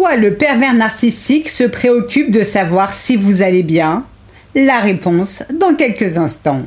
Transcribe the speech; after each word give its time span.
Pourquoi 0.00 0.16
le 0.16 0.34
pervers 0.34 0.74
narcissique 0.74 1.48
se 1.48 1.64
préoccupe 1.64 2.30
de 2.30 2.44
savoir 2.44 2.92
si 2.92 3.16
vous 3.16 3.42
allez 3.42 3.64
bien? 3.64 4.04
La 4.54 4.78
réponse 4.78 5.42
dans 5.52 5.74
quelques 5.74 6.18
instants. 6.18 6.62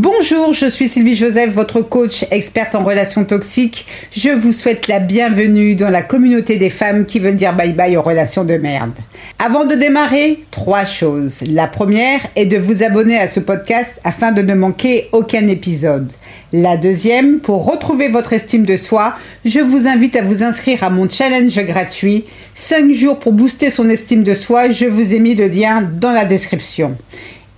Bonjour, 0.00 0.52
je 0.52 0.66
suis 0.66 0.88
Sylvie 0.88 1.16
Joseph, 1.16 1.50
votre 1.50 1.80
coach 1.80 2.24
experte 2.30 2.76
en 2.76 2.84
relations 2.84 3.24
toxiques. 3.24 3.84
Je 4.12 4.30
vous 4.30 4.52
souhaite 4.52 4.86
la 4.86 5.00
bienvenue 5.00 5.74
dans 5.74 5.90
la 5.90 6.02
communauté 6.02 6.56
des 6.56 6.70
femmes 6.70 7.04
qui 7.04 7.18
veulent 7.18 7.34
dire 7.34 7.52
bye 7.52 7.72
bye 7.72 7.96
aux 7.96 8.02
relations 8.02 8.44
de 8.44 8.54
merde. 8.54 8.92
Avant 9.40 9.64
de 9.64 9.74
démarrer, 9.74 10.44
trois 10.52 10.84
choses. 10.84 11.42
La 11.48 11.66
première 11.66 12.20
est 12.36 12.46
de 12.46 12.58
vous 12.58 12.84
abonner 12.84 13.18
à 13.18 13.26
ce 13.26 13.40
podcast 13.40 14.00
afin 14.04 14.30
de 14.30 14.40
ne 14.40 14.54
manquer 14.54 15.08
aucun 15.10 15.48
épisode. 15.48 16.12
La 16.52 16.76
deuxième, 16.76 17.40
pour 17.40 17.66
retrouver 17.66 18.06
votre 18.06 18.32
estime 18.32 18.64
de 18.64 18.76
soi, 18.76 19.16
je 19.44 19.58
vous 19.58 19.88
invite 19.88 20.14
à 20.14 20.22
vous 20.22 20.44
inscrire 20.44 20.84
à 20.84 20.90
mon 20.90 21.08
challenge 21.08 21.58
gratuit 21.66 22.24
5 22.54 22.92
jours 22.92 23.18
pour 23.18 23.32
booster 23.32 23.70
son 23.70 23.90
estime 23.90 24.22
de 24.22 24.34
soi. 24.34 24.70
Je 24.70 24.86
vous 24.86 25.12
ai 25.12 25.18
mis 25.18 25.34
le 25.34 25.48
lien 25.48 25.82
dans 25.82 26.12
la 26.12 26.24
description. 26.24 26.96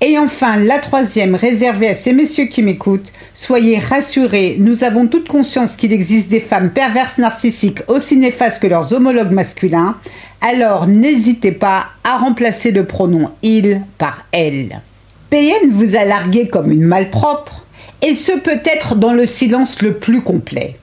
Et 0.03 0.17
enfin, 0.17 0.57
la 0.57 0.79
troisième, 0.79 1.35
réservée 1.35 1.89
à 1.89 1.95
ces 1.95 2.15
messieurs 2.15 2.47
qui 2.47 2.63
m'écoutent, 2.63 3.13
soyez 3.35 3.79
rassurés, 3.79 4.57
nous 4.59 4.83
avons 4.83 5.07
toute 5.07 5.29
conscience 5.29 5.77
qu'il 5.77 5.93
existe 5.93 6.31
des 6.31 6.41
femmes 6.41 6.71
perverses 6.71 7.19
narcissiques 7.19 7.83
aussi 7.87 8.17
néfastes 8.17 8.63
que 8.63 8.67
leurs 8.67 8.95
homologues 8.95 9.33
masculins, 9.33 9.99
alors 10.41 10.87
n'hésitez 10.87 11.53
pas 11.53 11.89
à 12.03 12.17
remplacer 12.17 12.71
le 12.71 12.87
pronom 12.87 13.31
il 13.43 13.83
par 13.99 14.25
elle. 14.33 14.81
PN 15.29 15.71
vous 15.71 15.95
a 15.97 16.07
largué 16.07 16.49
comme 16.49 16.73
une 16.73 16.81
malpropre, 16.81 17.67
et 18.01 18.15
ce 18.15 18.33
peut 18.33 18.61
être 18.65 18.95
dans 18.95 19.13
le 19.13 19.27
silence 19.27 19.83
le 19.83 19.93
plus 19.93 20.23
complet. 20.23 20.77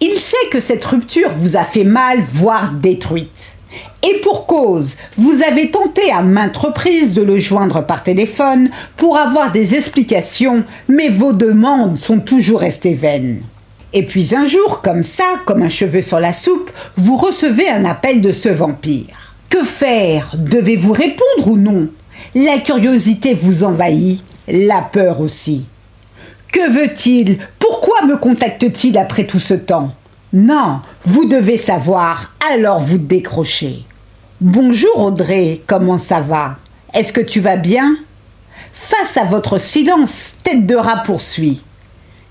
Il 0.00 0.16
sait 0.18 0.36
que 0.52 0.60
cette 0.60 0.84
rupture 0.84 1.30
vous 1.34 1.56
a 1.56 1.64
fait 1.64 1.84
mal, 1.84 2.20
voire 2.32 2.70
détruite. 2.70 3.56
Et 4.02 4.20
pour 4.22 4.46
cause, 4.46 4.96
vous 5.16 5.42
avez 5.46 5.70
tenté 5.70 6.10
à 6.10 6.22
maintes 6.22 6.56
reprises 6.56 7.12
de 7.12 7.22
le 7.22 7.38
joindre 7.38 7.84
par 7.84 8.02
téléphone 8.02 8.70
pour 8.96 9.18
avoir 9.18 9.52
des 9.52 9.74
explications, 9.74 10.64
mais 10.88 11.08
vos 11.08 11.32
demandes 11.32 11.96
sont 11.96 12.20
toujours 12.20 12.60
restées 12.60 12.94
vaines. 12.94 13.40
Et 13.92 14.04
puis 14.04 14.34
un 14.34 14.46
jour, 14.46 14.82
comme 14.82 15.02
ça, 15.02 15.24
comme 15.46 15.62
un 15.62 15.68
cheveu 15.68 16.02
sur 16.02 16.20
la 16.20 16.32
soupe, 16.32 16.70
vous 16.96 17.16
recevez 17.16 17.68
un 17.68 17.84
appel 17.84 18.20
de 18.20 18.32
ce 18.32 18.48
vampire. 18.48 19.34
Que 19.48 19.64
faire? 19.64 20.32
Devez-vous 20.36 20.92
répondre 20.92 21.48
ou 21.48 21.56
non? 21.56 21.88
La 22.34 22.58
curiosité 22.58 23.34
vous 23.34 23.64
envahit, 23.64 24.22
la 24.46 24.80
peur 24.80 25.20
aussi. 25.20 25.66
Que 26.52 26.70
veut-il? 26.70 27.38
Pourquoi 27.58 28.06
me 28.06 28.16
contacte-t-il 28.16 28.96
après 28.96 29.26
tout 29.26 29.40
ce 29.40 29.54
temps? 29.54 29.92
Non, 30.32 30.80
vous 31.04 31.24
devez 31.24 31.56
savoir, 31.56 32.32
alors 32.52 32.78
vous 32.78 32.98
décrochez. 32.98 33.82
Bonjour 34.40 35.06
Audrey, 35.06 35.60
comment 35.66 35.98
ça 35.98 36.20
va? 36.20 36.56
Est-ce 36.94 37.12
que 37.12 37.20
tu 37.20 37.40
vas 37.40 37.56
bien? 37.56 37.96
Face 38.72 39.16
à 39.16 39.24
votre 39.24 39.58
silence, 39.58 40.34
tête 40.44 40.66
de 40.66 40.76
rat 40.76 40.98
poursuit. 40.98 41.64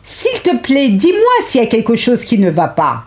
S'il 0.06 0.42
te 0.42 0.56
plaît, 0.56 0.88
dis-moi 0.88 1.46
s'il 1.46 1.60
y 1.60 1.64
a 1.66 1.68
quelque 1.68 1.98
chose 1.98 2.24
qui 2.24 2.38
ne 2.38 2.50
va 2.50 2.70
pas. 2.70 3.04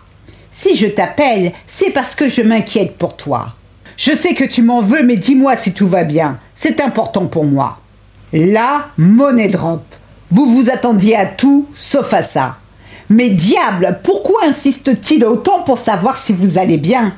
Si 0.50 0.76
je 0.76 0.88
t'appelle, 0.88 1.52
c'est 1.66 1.90
parce 1.90 2.14
que 2.14 2.28
je 2.28 2.42
m'inquiète 2.42 2.98
pour 2.98 3.16
toi. 3.16 3.54
Je 3.96 4.14
sais 4.14 4.34
que 4.34 4.44
tu 4.44 4.60
m'en 4.60 4.82
veux, 4.82 5.04
mais 5.04 5.16
dis-moi 5.16 5.56
si 5.56 5.72
tout 5.72 5.88
va 5.88 6.04
bien. 6.04 6.38
C'est 6.54 6.82
important 6.82 7.24
pour 7.24 7.46
moi. 7.46 7.78
Là, 8.34 8.88
monnaie 8.98 9.48
drop. 9.48 9.84
Vous 10.30 10.44
vous 10.44 10.68
attendiez 10.68 11.16
à 11.16 11.24
tout, 11.24 11.66
sauf 11.74 12.12
à 12.12 12.20
ça. 12.20 12.58
Mais 13.10 13.30
diable, 13.30 13.98
pourquoi 14.02 14.46
insiste-t-il 14.46 15.24
autant 15.24 15.62
pour 15.62 15.78
savoir 15.78 16.16
si 16.16 16.32
vous 16.32 16.58
allez 16.58 16.78
bien? 16.78 17.14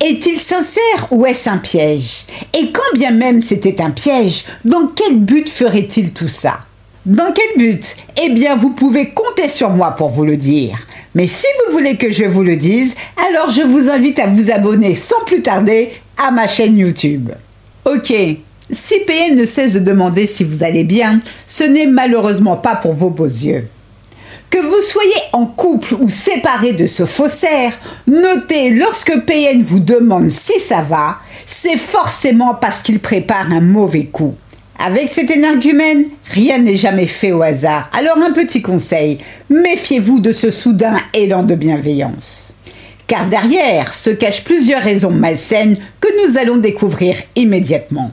Est-il 0.00 0.38
sincère 0.38 1.08
ou 1.10 1.26
est-ce 1.26 1.48
un 1.48 1.58
piège? 1.58 2.26
Et 2.58 2.70
quand 2.70 2.98
bien 2.98 3.10
même 3.10 3.42
c'était 3.42 3.80
un 3.80 3.90
piège, 3.90 4.44
dans 4.64 4.88
quel 4.94 5.18
but 5.18 5.48
ferait-il 5.48 6.12
tout 6.12 6.28
ça? 6.28 6.60
Dans 7.06 7.32
quel 7.32 7.56
but? 7.56 7.96
Eh 8.22 8.28
bien, 8.28 8.54
vous 8.54 8.70
pouvez 8.70 9.10
compter 9.10 9.48
sur 9.48 9.70
moi 9.70 9.92
pour 9.92 10.10
vous 10.10 10.26
le 10.26 10.36
dire. 10.36 10.76
Mais 11.14 11.26
si 11.26 11.46
vous 11.66 11.72
voulez 11.72 11.96
que 11.96 12.10
je 12.10 12.26
vous 12.26 12.42
le 12.42 12.56
dise, 12.56 12.96
alors 13.28 13.50
je 13.50 13.62
vous 13.62 13.88
invite 13.88 14.18
à 14.18 14.26
vous 14.26 14.50
abonner 14.50 14.94
sans 14.94 15.24
plus 15.24 15.40
tarder 15.40 15.90
à 16.18 16.30
ma 16.30 16.46
chaîne 16.46 16.76
YouTube. 16.76 17.30
Ok, 17.86 18.12
si 18.70 19.00
PN 19.06 19.36
ne 19.36 19.46
cesse 19.46 19.72
de 19.72 19.78
demander 19.78 20.26
si 20.26 20.44
vous 20.44 20.62
allez 20.62 20.84
bien, 20.84 21.20
ce 21.46 21.64
n'est 21.64 21.86
malheureusement 21.86 22.56
pas 22.56 22.76
pour 22.76 22.92
vos 22.92 23.08
beaux 23.08 23.24
yeux. 23.24 23.66
Que 24.50 24.58
vous 24.58 24.82
soyez 24.82 25.20
en 25.32 25.44
couple 25.44 25.94
ou 26.00 26.08
séparé 26.08 26.72
de 26.72 26.86
ce 26.86 27.04
faussaire, 27.04 27.78
notez 28.06 28.70
lorsque 28.70 29.20
PN 29.26 29.62
vous 29.62 29.80
demande 29.80 30.30
si 30.30 30.58
ça 30.58 30.80
va, 30.80 31.18
c'est 31.44 31.76
forcément 31.76 32.54
parce 32.54 32.80
qu'il 32.80 32.98
prépare 32.98 33.52
un 33.52 33.60
mauvais 33.60 34.06
coup. 34.06 34.34
Avec 34.78 35.12
cet 35.12 35.30
énergumène, 35.30 36.06
rien 36.30 36.58
n'est 36.58 36.76
jamais 36.76 37.06
fait 37.06 37.32
au 37.32 37.42
hasard. 37.42 37.90
Alors 37.92 38.16
un 38.18 38.32
petit 38.32 38.62
conseil, 38.62 39.18
méfiez-vous 39.50 40.20
de 40.20 40.32
ce 40.32 40.50
soudain 40.50 40.96
élan 41.12 41.42
de 41.42 41.54
bienveillance. 41.54 42.54
Car 43.06 43.28
derrière 43.28 43.92
se 43.92 44.10
cachent 44.10 44.44
plusieurs 44.44 44.82
raisons 44.82 45.10
malsaines 45.10 45.76
que 46.00 46.08
nous 46.26 46.38
allons 46.38 46.58
découvrir 46.58 47.16
immédiatement. 47.36 48.12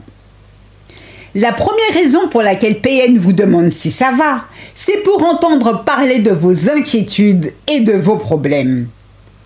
La 1.38 1.52
première 1.52 1.92
raison 1.92 2.28
pour 2.28 2.40
laquelle 2.40 2.80
PN 2.80 3.18
vous 3.18 3.34
demande 3.34 3.70
si 3.70 3.90
ça 3.90 4.10
va, 4.10 4.46
c'est 4.74 5.02
pour 5.02 5.22
entendre 5.22 5.84
parler 5.84 6.20
de 6.20 6.30
vos 6.30 6.70
inquiétudes 6.70 7.52
et 7.68 7.80
de 7.80 7.92
vos 7.92 8.16
problèmes. 8.16 8.88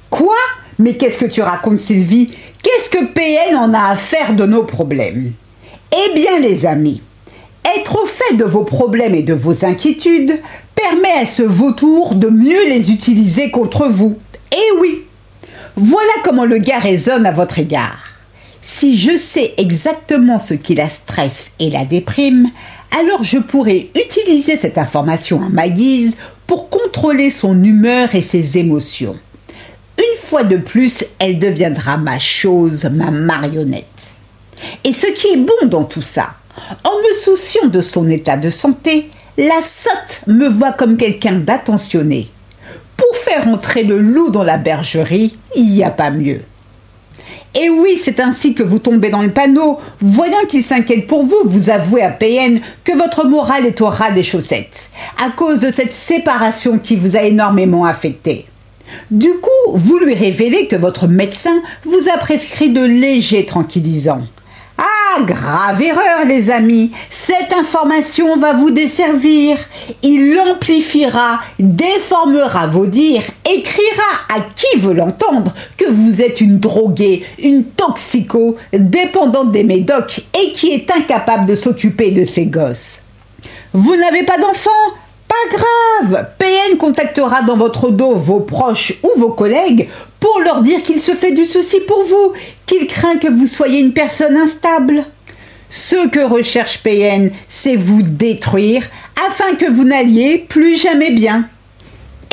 Quoi? 0.09 0.37
Mais 0.79 0.95
qu'est-ce 0.95 1.19
que 1.19 1.27
tu 1.27 1.43
racontes 1.43 1.81
Sylvie? 1.81 2.31
Qu'est-ce 2.63 2.91
que 2.91 3.07
PN 3.07 3.57
en 3.57 3.75
a 3.75 3.91
à 3.91 3.97
faire 3.97 4.35
de 4.35 4.47
nos 4.47 4.63
problèmes? 4.63 5.33
Eh 5.93 6.15
bien 6.15 6.39
les 6.39 6.65
amis, 6.65 7.03
être 7.77 8.01
au 8.01 8.07
fait 8.07 8.37
de 8.37 8.45
vos 8.45 8.63
problèmes 8.63 9.17
et 9.17 9.25
de 9.25 9.35
vos 9.35 9.65
inquiétudes 9.65 10.39
permet 10.77 11.21
à 11.21 11.27
ce 11.27 11.43
vautour 11.43 12.15
de 12.15 12.29
mieux 12.29 12.69
les 12.69 12.93
utiliser 12.93 13.51
contre 13.51 13.89
vous. 13.89 14.17
Eh 14.53 14.79
oui 14.81 15.07
Voilà 15.77 16.13
comment 16.23 16.45
le 16.45 16.59
gars 16.59 16.79
résonne 16.79 17.27
à 17.27 17.33
votre 17.33 17.59
égard. 17.59 18.10
Si 18.63 18.99
je 18.99 19.17
sais 19.17 19.55
exactement 19.57 20.39
ce 20.39 20.55
qui 20.55 20.75
la 20.75 20.89
stresse 20.89 21.53
et 21.59 21.71
la 21.71 21.85
déprime, 21.85 22.51
alors 22.99 23.25
je 23.25 23.39
pourrais 23.39 23.89
utiliser 23.95 24.57
cette 24.57 24.79
information 24.79 25.43
à 25.43 25.49
ma 25.49 25.69
guise 25.69 26.19
pour 26.47 26.69
contrôler 26.69 27.31
son 27.31 27.63
humeur 27.63 28.15
et 28.15 28.21
ses 28.21 28.59
émotions. 28.59 29.17
Une 29.99 30.19
fois 30.23 30.45
de 30.45 30.57
plus, 30.57 31.05
elle 31.19 31.39
deviendra 31.39 31.97
ma 31.97 32.19
chose, 32.19 32.85
ma 32.93 33.11
marionnette. 33.11 34.13
Et 34.85 34.93
ce 34.93 35.07
qui 35.07 35.29
est 35.29 35.37
bon 35.37 35.67
dans 35.67 35.85
tout 35.85 36.03
ça, 36.03 36.31
en 36.85 37.09
me 37.09 37.15
souciant 37.15 37.69
de 37.69 37.81
son 37.81 38.11
état 38.11 38.37
de 38.37 38.51
santé, 38.51 39.09
la 39.39 39.63
sotte 39.63 40.25
me 40.27 40.49
voit 40.49 40.73
comme 40.73 40.97
quelqu'un 40.97 41.33
d'attentionné. 41.33 42.31
Pour 42.97 43.17
faire 43.17 43.49
entrer 43.49 43.85
le 43.85 44.01
loup 44.01 44.31
dans 44.31 44.43
la 44.43 44.59
bergerie, 44.59 45.39
il 45.57 45.73
n'y 45.73 45.83
a 45.83 45.91
pas 45.91 46.11
mieux. 46.11 46.43
Et 47.55 47.69
oui, 47.69 47.97
c'est 47.97 48.21
ainsi 48.21 48.55
que 48.55 48.63
vous 48.63 48.79
tombez 48.79 49.11
dans 49.11 49.23
le 49.23 49.33
panneau. 49.33 49.79
Voyant 50.01 50.47
qu'il 50.49 50.63
s'inquiète 50.63 51.07
pour 51.07 51.25
vous, 51.25 51.37
vous 51.45 51.71
avouez 51.71 52.03
à 52.03 52.11
PN 52.11 52.61
que 52.85 52.97
votre 52.97 53.27
morale 53.27 53.67
est 53.67 53.81
au 53.81 53.89
ras 53.89 54.13
des 54.13 54.23
chaussettes, 54.23 54.91
à 55.25 55.31
cause 55.31 55.61
de 55.61 55.71
cette 55.71 55.93
séparation 55.93 56.79
qui 56.79 56.95
vous 56.95 57.17
a 57.17 57.23
énormément 57.23 57.85
affecté. 57.85 58.47
Du 59.11 59.29
coup, 59.29 59.73
vous 59.75 59.99
lui 59.99 60.15
révélez 60.15 60.67
que 60.67 60.77
votre 60.77 61.07
médecin 61.07 61.63
vous 61.85 62.09
a 62.13 62.19
prescrit 62.19 62.71
de 62.71 62.83
légers 62.83 63.47
tranquillisants. 63.47 64.23
Grave 65.19 65.83
erreur, 65.83 66.25
les 66.27 66.51
amis. 66.51 66.93
Cette 67.11 67.53
information 67.53 68.37
va 68.39 68.53
vous 68.53 68.71
desservir. 68.71 69.59
Il 70.03 70.39
amplifiera, 70.39 71.41
déformera 71.59 72.69
vos 72.69 72.87
dires, 72.87 73.25
écrira 73.45 74.11
à 74.29 74.41
qui 74.55 74.79
veut 74.79 74.95
l'entendre 74.95 75.53
que 75.77 75.91
vous 75.91 76.23
êtes 76.23 76.41
une 76.41 76.59
droguée, 76.59 77.25
une 77.43 77.65
toxico, 77.65 78.57
dépendante 78.73 79.53
des 79.53 79.65
médocs 79.65 80.23
et 80.41 80.53
qui 80.53 80.71
est 80.71 80.91
incapable 80.91 81.47
de 81.47 81.57
s'occuper 81.57 82.13
de 82.13 82.25
ses 82.25 82.47
gosses. 82.47 83.03
Vous 83.73 83.97
n'avez 83.97 84.23
pas 84.23 84.39
d'enfant 84.39 84.71
pas 85.31 85.57
grave, 85.57 86.27
PN 86.39 86.77
contactera 86.77 87.43
dans 87.43 87.57
votre 87.57 87.91
dos 87.91 88.17
vos 88.17 88.41
proches 88.41 88.95
ou 89.05 89.21
vos 89.21 89.31
collègues 89.31 89.89
pour 90.19 90.41
leur 90.41 90.63
dire 90.63 90.83
qu'il 90.83 91.01
se 91.01 91.13
fait 91.13 91.31
du 91.31 91.47
souci 91.47 91.79
pour 91.87 92.03
vous, 92.05 92.33
qu'il 92.67 92.89
craint 92.89 93.17
que 93.17 93.29
vous 93.29 93.47
soyez 93.47 93.79
une 93.79 93.93
personne 93.93 94.37
instable. 94.37 95.05
Ce 95.71 96.09
que 96.09 96.21
recherche 96.21 96.83
PN, 96.83 97.31
c'est 97.49 97.77
vous 97.77 98.03
détruire 98.03 98.89
afin 99.29 99.55
que 99.55 99.71
vous 99.71 99.85
n'alliez 99.85 100.39
plus 100.39 100.77
jamais 100.77 101.13
bien. 101.13 101.49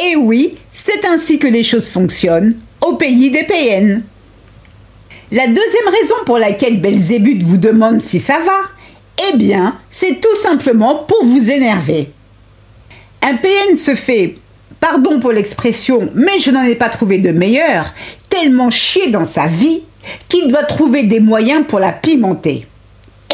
Et 0.04 0.16
oui, 0.16 0.56
c'est 0.72 1.06
ainsi 1.06 1.38
que 1.38 1.48
les 1.48 1.64
choses 1.64 1.90
fonctionnent 1.90 2.58
au 2.84 2.94
pays 2.94 3.30
des 3.30 3.44
PN. 3.44 4.04
La 5.32 5.48
deuxième 5.48 5.88
raison 6.02 6.16
pour 6.26 6.40
laquelle 6.40 6.82
Belzébuth 6.82 7.44
vous 7.44 7.58
demande 7.58 8.02
si 8.02 8.20
ça 8.20 8.40
va, 8.40 8.58
eh 9.30 9.38
bien, 9.38 9.78
c'est 9.92 10.20
tout 10.20 10.36
simplement 10.42 11.04
pour 11.08 11.24
vous 11.26 11.52
énerver. 11.52 12.10
Un 13.22 13.36
PN 13.36 13.76
se 13.76 13.96
fait, 13.96 14.38
pardon 14.80 15.20
pour 15.20 15.32
l'expression, 15.32 16.10
mais 16.14 16.40
je 16.40 16.52
n'en 16.52 16.64
ai 16.64 16.76
pas 16.76 16.90
trouvé 16.90 17.18
de 17.18 17.32
meilleur, 17.32 17.94
tellement 18.30 18.70
chier 18.70 19.10
dans 19.10 19.26
sa 19.26 19.48
vie 19.48 19.84
qu'il 20.30 20.50
doit 20.50 20.64
trouver 20.64 21.04
des 21.04 21.20
moyens 21.20 21.66
pour 21.68 21.80
la 21.80 21.92
pimenter. 21.92 22.68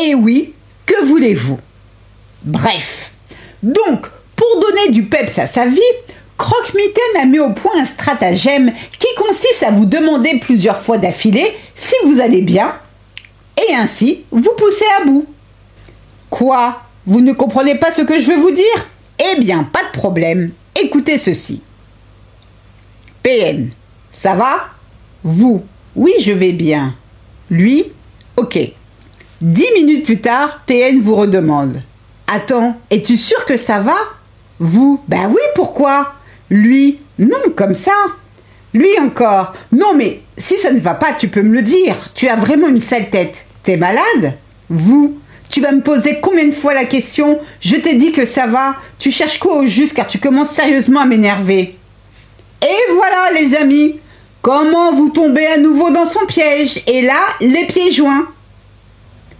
Et 0.01 0.15
oui, 0.15 0.53
que 0.85 1.05
voulez-vous? 1.05 1.59
Bref. 2.43 3.11
Donc, 3.61 4.07
pour 4.35 4.59
donner 4.61 4.89
du 4.89 5.03
peps 5.03 5.39
à 5.39 5.45
sa 5.45 5.65
vie, 5.65 5.79
Croque-Mitaine 6.37 7.21
a 7.21 7.25
mis 7.25 7.39
au 7.39 7.51
point 7.51 7.79
un 7.79 7.85
stratagème 7.85 8.73
qui 8.99 9.07
consiste 9.17 9.63
à 9.63 9.71
vous 9.71 9.85
demander 9.85 10.39
plusieurs 10.39 10.81
fois 10.81 10.97
d'affilée 10.97 11.55
si 11.75 11.95
vous 12.05 12.19
allez 12.19 12.41
bien 12.41 12.73
et 13.69 13.73
ainsi 13.75 14.25
vous 14.31 14.51
pousser 14.57 14.85
à 14.99 15.05
bout. 15.05 15.25
Quoi? 16.29 16.81
Vous 17.05 17.21
ne 17.21 17.33
comprenez 17.33 17.75
pas 17.75 17.91
ce 17.91 18.01
que 18.01 18.19
je 18.19 18.31
veux 18.31 18.39
vous 18.39 18.51
dire? 18.51 18.89
Eh 19.19 19.39
bien, 19.39 19.63
pas 19.63 19.83
de 19.83 19.97
problème. 19.97 20.51
Écoutez 20.81 21.17
ceci. 21.17 21.61
PN. 23.21 23.69
Ça 24.11 24.33
va? 24.33 24.69
Vous? 25.23 25.63
Oui, 25.95 26.13
je 26.19 26.31
vais 26.31 26.51
bien. 26.51 26.95
Lui? 27.49 27.85
Ok. 28.35 28.59
Dix 29.41 29.67
minutes 29.75 30.05
plus 30.05 30.21
tard, 30.21 30.61
PN 30.65 30.99
vous 30.99 31.15
redemande. 31.15 31.81
Attends, 32.27 32.77
es-tu 32.89 33.17
sûr 33.17 33.45
que 33.45 33.57
ça 33.57 33.79
va? 33.79 33.97
Vous? 34.59 35.01
Ben 35.07 35.27
oui, 35.29 35.41
pourquoi? 35.55 36.13
Lui? 36.49 36.99
Non, 37.19 37.37
comme 37.55 37.75
ça. 37.75 37.91
Lui 38.73 38.97
encore. 38.99 39.53
Non, 39.71 39.93
mais 39.95 40.21
si 40.37 40.57
ça 40.57 40.71
ne 40.71 40.79
va 40.79 40.95
pas, 40.95 41.13
tu 41.13 41.27
peux 41.27 41.43
me 41.43 41.53
le 41.53 41.61
dire. 41.61 41.95
Tu 42.15 42.27
as 42.27 42.35
vraiment 42.35 42.67
une 42.67 42.79
sale 42.79 43.09
tête. 43.09 43.45
T'es 43.61 43.77
malade? 43.77 44.33
Vous? 44.69 45.19
Tu 45.53 45.61
vas 45.61 45.71
me 45.71 45.81
poser 45.81 46.19
combien 46.19 46.47
de 46.47 46.51
fois 46.51 46.73
la 46.73 46.85
question 46.85 47.39
Je 47.61 47.75
t'ai 47.75 47.93
dit 47.93 48.11
que 48.11 48.25
ça 48.25 48.47
va. 48.47 48.73
Tu 48.97 49.11
cherches 49.11 49.37
quoi 49.37 49.57
au 49.57 49.67
juste 49.67 49.93
car 49.93 50.07
tu 50.07 50.17
commences 50.17 50.49
sérieusement 50.49 51.01
à 51.01 51.05
m'énerver. 51.05 51.77
Et 52.63 52.91
voilà 52.95 53.39
les 53.39 53.55
amis. 53.55 53.99
Comment 54.41 54.93
vous 54.93 55.09
tombez 55.09 55.45
à 55.45 55.59
nouveau 55.59 55.91
dans 55.91 56.07
son 56.07 56.25
piège 56.25 56.81
Et 56.87 57.03
là, 57.03 57.19
les 57.39 57.65
pieds 57.67 57.91
joints. 57.91 58.27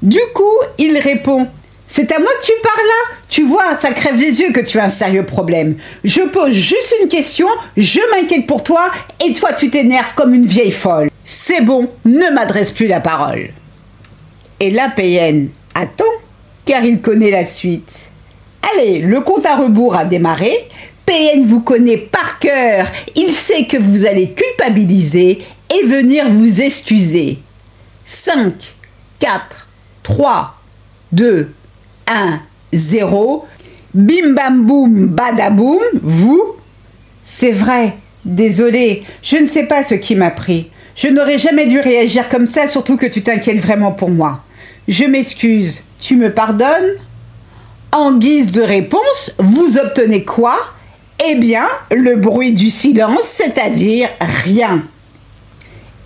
Du 0.04 0.20
coup, 0.36 0.60
il 0.78 1.00
répond 1.00 1.48
c'est 1.88 2.12
à 2.12 2.18
moi 2.18 2.30
que 2.40 2.46
tu 2.46 2.54
parles 2.64 2.88
là? 2.88 3.16
Tu 3.30 3.44
vois, 3.44 3.78
ça 3.80 3.92
crève 3.92 4.16
les 4.16 4.40
yeux 4.40 4.52
que 4.52 4.62
tu 4.62 4.80
as 4.80 4.86
un 4.86 4.90
sérieux 4.90 5.26
problème. 5.26 5.76
Je 6.04 6.22
pose 6.22 6.52
juste 6.52 6.96
une 7.02 7.08
question, 7.08 7.48
je 7.78 8.00
m'inquiète 8.10 8.48
pour 8.48 8.64
toi, 8.64 8.90
et 9.24 9.34
toi 9.34 9.54
tu 9.54 9.70
t'énerves 9.70 10.16
comme 10.16 10.34
une 10.34 10.48
vieille 10.48 10.72
folle. 10.72 11.10
C'est 11.24 11.62
bon, 11.62 11.90
ne 12.06 12.34
m'adresse 12.34 12.72
plus 12.72 12.88
la 12.88 13.00
parole. 13.00 13.50
Et 14.60 14.72
la 14.72 14.90
PN 14.90 15.50
attend, 15.74 16.04
car 16.66 16.84
il 16.84 17.02
connaît 17.02 17.32
la 17.32 17.46
suite. 17.46 18.10
Allez, 18.74 19.00
le 19.00 19.22
compte 19.22 19.46
à 19.46 19.56
rebours 19.56 19.96
a 19.96 20.06
démarré. 20.06 20.52
PN 21.06 21.46
vous 21.46 21.62
connaît 21.62 21.98
par 21.98 22.40
cœur. 22.40 22.88
Il 23.16 23.32
sait 23.32 23.66
que 23.66 23.78
vous 23.78 24.06
allez 24.06 24.32
culpabiliser 24.32 25.42
et 25.70 25.86
venir 25.86 26.30
vous 26.30 26.62
excuser. 26.62 27.40
5, 28.06 28.54
4, 29.20 29.68
3, 30.04 30.56
2, 31.12 31.54
1, 32.08 32.40
0. 32.74 33.46
Bim 33.94 34.34
bam 34.34 34.66
boum 34.66 35.06
badaboum, 35.08 35.82
vous 36.02 36.56
C'est 37.24 37.52
vrai, 37.52 37.96
désolé, 38.26 39.04
je 39.22 39.38
ne 39.38 39.46
sais 39.46 39.64
pas 39.64 39.84
ce 39.84 39.94
qui 39.94 40.16
m'a 40.16 40.32
pris. 40.32 40.70
Je 40.96 41.10
n'aurais 41.10 41.38
jamais 41.38 41.68
dû 41.68 41.80
réagir 41.80 42.28
comme 42.30 42.48
ça, 42.48 42.68
surtout 42.68 42.98
que 42.98 43.06
tu 43.06 43.22
t'inquiètes 43.22 43.60
vraiment 43.60 43.92
pour 43.92 44.10
moi. 44.10 44.44
Je 44.88 45.06
m'excuse, 45.06 45.82
tu 45.98 46.18
me 46.18 46.34
pardonnes? 46.34 46.96
En 47.94 48.18
guise 48.18 48.52
de 48.52 48.62
réponse, 48.62 49.32
vous 49.40 49.78
obtenez 49.78 50.26
quoi? 50.26 50.58
Eh 51.26 51.36
bien, 51.36 51.66
le 51.90 52.18
bruit 52.18 52.52
du 52.52 52.70
silence, 52.70 53.24
c'est-à-dire 53.24 54.10
rien. 54.20 54.84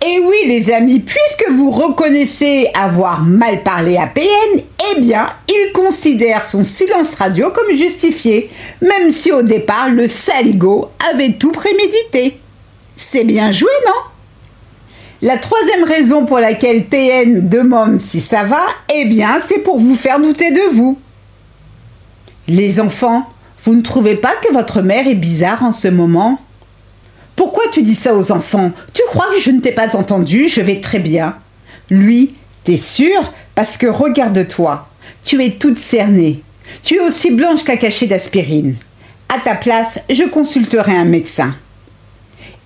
Et 0.06 0.20
oui, 0.20 0.36
les 0.46 0.70
amis, 0.70 1.00
puisque 1.00 1.50
vous 1.50 1.72
reconnaissez 1.72 2.70
avoir 2.72 3.22
mal 3.22 3.64
parlé 3.64 3.96
à 3.96 4.06
PN, 4.06 4.62
eh 4.94 5.00
bien, 5.00 5.32
il 5.48 5.72
considère 5.72 6.44
son 6.44 6.62
silence 6.62 7.16
radio 7.16 7.50
comme 7.50 7.74
justifié, 7.74 8.48
même 8.80 9.10
si 9.10 9.32
au 9.32 9.42
départ, 9.42 9.88
le 9.88 10.06
saligo 10.06 10.90
avait 11.10 11.32
tout 11.32 11.50
prémédité. 11.50 12.38
C'est 12.94 13.24
bien 13.24 13.50
joué, 13.50 13.70
non? 13.86 14.07
La 15.20 15.38
troisième 15.38 15.84
raison 15.84 16.24
pour 16.24 16.38
laquelle 16.38 16.84
PN 16.84 17.48
demande 17.48 18.00
si 18.00 18.20
ça 18.20 18.44
va, 18.44 18.60
eh 18.94 19.04
bien, 19.04 19.38
c'est 19.44 19.58
pour 19.58 19.78
vous 19.78 19.96
faire 19.96 20.20
douter 20.20 20.52
de 20.52 20.74
vous. 20.74 20.98
Les 22.46 22.80
enfants, 22.80 23.28
vous 23.64 23.74
ne 23.74 23.82
trouvez 23.82 24.14
pas 24.14 24.34
que 24.42 24.52
votre 24.52 24.80
mère 24.80 25.08
est 25.08 25.14
bizarre 25.14 25.64
en 25.64 25.72
ce 25.72 25.88
moment? 25.88 26.40
Pourquoi 27.34 27.64
tu 27.72 27.82
dis 27.82 27.94
ça 27.94 28.14
aux 28.14 28.32
enfants? 28.32 28.72
Tu 28.92 29.02
crois 29.08 29.26
que 29.34 29.40
je 29.40 29.50
ne 29.50 29.60
t'ai 29.60 29.72
pas 29.72 29.96
entendu? 29.96 30.48
Je 30.48 30.60
vais 30.60 30.80
très 30.80 30.98
bien. 30.98 31.36
Lui, 31.90 32.34
t'es 32.64 32.76
sûr? 32.76 33.32
Parce 33.54 33.76
que 33.76 33.86
regarde-toi, 33.86 34.88
tu 35.24 35.44
es 35.44 35.50
toute 35.50 35.78
cernée. 35.78 36.42
Tu 36.82 36.96
es 36.96 37.00
aussi 37.00 37.30
blanche 37.30 37.64
qu'un 37.64 37.76
cachet 37.76 38.06
d'aspirine. 38.06 38.76
À 39.28 39.38
ta 39.38 39.54
place, 39.54 40.00
je 40.08 40.24
consulterai 40.24 40.96
un 40.96 41.04
médecin. 41.04 41.54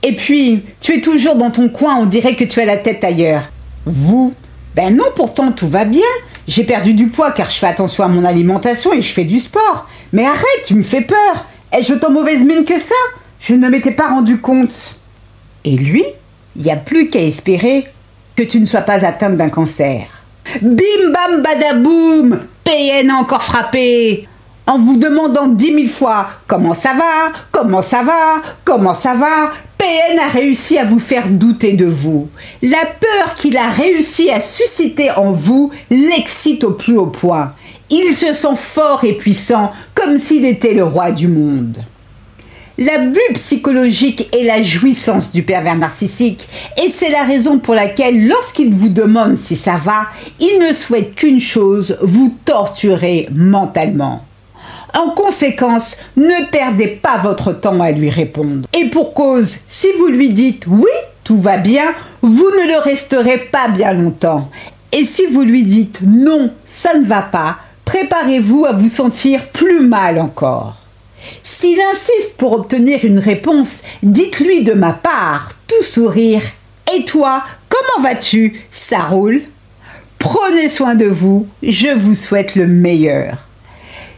Et 0.03 0.17
puis, 0.17 0.63
tu 0.81 0.97
es 0.97 1.01
toujours 1.01 1.37
dans 1.37 1.51
ton 1.51 1.69
coin, 1.69 1.97
on 1.97 2.07
dirait 2.07 2.35
que 2.35 2.45
tu 2.45 2.61
as 2.61 2.65
la 2.65 2.77
tête 2.77 3.05
ailleurs. 3.05 3.51
Vous? 3.87 4.35
Ben 4.75 4.97
non, 4.97 5.05
pourtant 5.15 5.53
tout 5.53 5.69
va 5.69 5.85
bien. 5.85 6.03
J'ai 6.49 6.65
perdu 6.65 6.95
du 6.95 7.07
poids 7.07 7.31
car 7.31 7.51
je 7.51 7.59
fais 7.59 7.67
attention 7.67 8.05
à 8.05 8.09
mon 8.09 8.25
alimentation 8.25 8.93
et 8.93 9.03
je 9.03 9.13
fais 9.13 9.25
du 9.25 9.39
sport. 9.39 9.87
Mais 10.13 10.25
arrête, 10.25 10.65
tu 10.67 10.75
me 10.75 10.83
fais 10.83 11.03
peur. 11.03 11.47
Ai-je 11.71 11.95
autant 11.95 12.11
mauvaise 12.11 12.45
mine 12.45 12.65
que 12.65 12.79
ça? 12.79 12.95
Je 13.41 13.55
ne 13.55 13.69
m'étais 13.69 13.93
pas 13.93 14.09
rendu 14.09 14.39
compte. 14.39 14.97
Et 15.65 15.77
lui, 15.77 16.05
il 16.57 16.63
n'y 16.63 16.71
a 16.71 16.77
plus 16.77 17.09
qu'à 17.09 17.23
espérer 17.23 17.85
que 18.35 18.43
tu 18.43 18.61
ne 18.61 18.67
sois 18.67 18.81
pas 18.81 19.05
atteinte 19.05 19.37
d'un 19.37 19.51
cancer. 19.51 20.07
Bim 20.61 21.13
bam 21.13 21.43
badaboum 21.43 22.41
PN 22.65 23.11
a 23.11 23.17
encore 23.17 23.43
frappé 23.43 24.27
en 24.67 24.79
vous 24.79 24.97
demandant 24.97 25.47
dix 25.49 25.73
mille 25.73 25.91
fois 25.91 26.29
comment 26.47 26.75
ça 26.75 26.95
va, 26.95 27.39
comment 27.51 27.83
ça 27.83 28.03
va, 28.03 28.43
comment 28.65 28.95
ça 28.95 29.15
va, 29.15 29.53
A 30.23 30.29
réussi 30.29 30.79
à 30.79 30.85
vous 30.85 31.01
faire 31.01 31.29
douter 31.29 31.73
de 31.73 31.87
vous. 31.87 32.29
La 32.63 32.85
peur 33.01 33.35
qu'il 33.35 33.57
a 33.57 33.69
réussi 33.71 34.31
à 34.31 34.39
susciter 34.39 35.11
en 35.11 35.33
vous 35.33 35.73
l'excite 35.91 36.63
au 36.63 36.71
plus 36.71 36.97
haut 36.97 37.07
point. 37.07 37.55
Il 37.91 38.15
se 38.15 38.33
sent 38.33 38.55
fort 38.57 39.03
et 39.03 39.15
puissant 39.15 39.73
comme 39.97 40.19
s'il 40.19 40.45
était 40.45 40.75
le 40.75 40.85
roi 40.85 41.11
du 41.11 41.27
monde. 41.27 41.79
L'abus 42.79 43.35
psychologique 43.35 44.29
est 44.33 44.45
la 44.45 44.63
jouissance 44.63 45.33
du 45.33 45.43
pervers 45.43 45.77
narcissique 45.77 46.49
et 46.81 46.89
c'est 46.89 47.11
la 47.11 47.25
raison 47.25 47.59
pour 47.59 47.75
laquelle 47.75 48.29
lorsqu'il 48.29 48.73
vous 48.73 48.91
demande 48.91 49.39
si 49.39 49.57
ça 49.57 49.81
va, 49.85 50.05
il 50.39 50.61
ne 50.61 50.73
souhaite 50.73 51.17
qu'une 51.17 51.41
chose, 51.41 51.99
vous 52.01 52.33
torturer 52.45 53.29
mentalement. 53.35 54.25
En 54.95 55.11
conséquence, 55.11 55.97
ne 56.17 56.51
perdez 56.51 56.87
pas 56.87 57.19
votre 57.19 57.53
temps 57.53 57.81
à 57.81 57.91
lui 57.93 58.11
répondre. 58.11 58.69
Et 58.75 58.87
pour 58.87 59.15
cause, 59.15 59.57
si 59.69 59.89
vous 59.99 60.09
lui 60.09 60.31
dites 60.31 60.67
oui, 60.67 60.91
tout 61.25 61.39
va 61.39 61.57
bien, 61.57 61.95
vous 62.21 62.51
ne 62.51 62.69
le 62.69 62.79
resterez 62.79 63.39
pas 63.39 63.69
bien 63.69 63.93
longtemps. 63.93 64.51
Et 64.93 65.05
si 65.05 65.27
vous 65.27 65.43
lui 65.43 65.65
dites 65.65 66.01
non, 66.03 66.53
ça 66.67 66.95
ne 66.95 67.07
va 67.07 67.23
pas, 67.23 67.57
préparez-vous 67.87 68.67
à 68.67 68.73
vous 68.73 68.91
sentir 68.91 69.49
plus 69.49 69.81
mal 69.81 70.19
encore. 70.21 70.77
S'il 71.43 71.81
insiste 71.81 72.37
pour 72.37 72.53
obtenir 72.53 73.05
une 73.05 73.19
réponse, 73.19 73.83
dites-lui 74.03 74.63
de 74.63 74.75
ma 74.75 74.93
part, 74.93 75.53
tout 75.67 75.83
sourire. 75.83 76.43
Et 76.95 77.05
toi, 77.05 77.43
comment 77.69 78.07
vas-tu? 78.07 78.61
Ça 78.71 78.99
roule? 78.99 79.43
Prenez 80.19 80.69
soin 80.69 80.95
de 80.95 81.07
vous, 81.07 81.47
je 81.63 81.89
vous 81.89 82.15
souhaite 82.15 82.55
le 82.55 82.67
meilleur. 82.67 83.39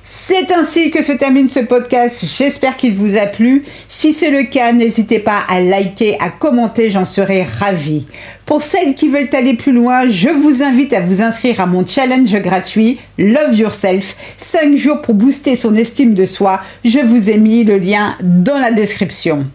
C'est 0.06 0.52
ainsi 0.52 0.90
que 0.90 1.02
se 1.02 1.12
termine 1.12 1.48
ce 1.48 1.60
podcast. 1.60 2.26
J'espère 2.36 2.76
qu'il 2.76 2.92
vous 2.92 3.16
a 3.16 3.24
plu. 3.24 3.64
Si 3.88 4.12
c'est 4.12 4.28
le 4.28 4.42
cas, 4.42 4.74
n'hésitez 4.74 5.18
pas 5.18 5.38
à 5.48 5.60
liker, 5.60 6.18
à 6.20 6.28
commenter, 6.28 6.90
j'en 6.90 7.06
serai 7.06 7.42
ravie. 7.42 8.06
Pour 8.44 8.60
celles 8.60 8.94
qui 8.94 9.08
veulent 9.08 9.30
aller 9.32 9.54
plus 9.54 9.72
loin, 9.72 10.06
je 10.06 10.28
vous 10.28 10.62
invite 10.62 10.92
à 10.92 11.00
vous 11.00 11.22
inscrire 11.22 11.58
à 11.58 11.64
mon 11.64 11.86
challenge 11.86 12.34
gratuit 12.42 13.00
Love 13.16 13.54
Yourself. 13.54 14.14
5 14.36 14.76
jours 14.76 15.00
pour 15.00 15.14
booster 15.14 15.56
son 15.56 15.74
estime 15.74 16.12
de 16.12 16.26
soi. 16.26 16.60
Je 16.84 17.00
vous 17.00 17.30
ai 17.30 17.38
mis 17.38 17.64
le 17.64 17.78
lien 17.78 18.14
dans 18.20 18.58
la 18.58 18.72
description. 18.72 19.46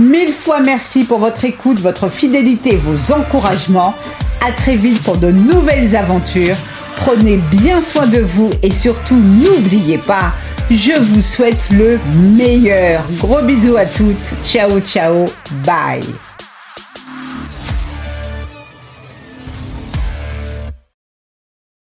Mille 0.00 0.32
fois 0.32 0.58
merci 0.58 1.04
pour 1.04 1.18
votre 1.18 1.44
écoute, 1.44 1.78
votre 1.78 2.08
fidélité, 2.08 2.74
vos 2.74 3.14
encouragements. 3.14 3.94
À 4.44 4.50
très 4.50 4.74
vite 4.74 5.00
pour 5.04 5.18
de 5.18 5.30
nouvelles 5.30 5.94
aventures. 5.94 6.56
Prenez 7.04 7.36
bien 7.36 7.82
soin 7.82 8.06
de 8.06 8.20
vous 8.20 8.48
et 8.62 8.70
surtout 8.70 9.16
n'oubliez 9.16 9.98
pas, 9.98 10.32
Je 10.70 10.98
vous 10.98 11.20
souhaite 11.20 11.58
le 11.70 11.98
meilleur. 12.16 13.04
Gros 13.18 13.42
bisous 13.42 13.76
à 13.76 13.84
toutes. 13.84 14.32
Ciao, 14.42 14.80
ciao. 14.80 15.26
Bye. 15.66 16.02